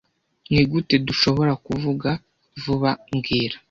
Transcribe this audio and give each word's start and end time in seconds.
Nigute 0.51 0.95
dushoborakuvuga 1.07 2.09
vuba 2.63 2.91
mbwira 3.13 3.57